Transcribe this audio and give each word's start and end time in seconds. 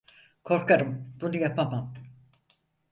Korkarım 0.43 1.15
bunu 1.21 1.33
yapamam. 1.37 1.93